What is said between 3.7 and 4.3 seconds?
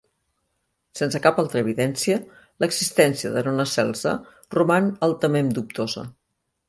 Celsa